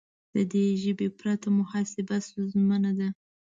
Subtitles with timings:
[0.33, 3.07] د دې ژبې پرته محاسبه ستونزمنه ده.